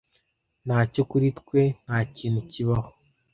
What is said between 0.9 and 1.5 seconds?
kuri